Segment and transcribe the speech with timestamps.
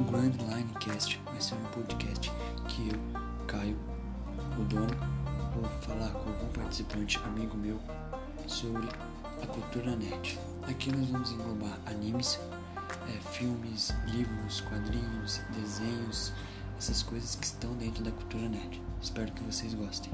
[0.00, 2.32] O Line Cast vai ser um podcast
[2.68, 3.76] que eu, Caio,
[4.58, 4.96] o dono,
[5.54, 7.78] vou falar com algum participante amigo meu
[8.46, 8.88] sobre
[9.42, 10.40] a cultura nerd.
[10.62, 12.40] Aqui nós vamos englobar animes,
[13.14, 16.32] é, filmes, livros, quadrinhos, desenhos,
[16.78, 18.82] essas coisas que estão dentro da cultura nerd.
[19.02, 20.10] Espero que vocês gostem.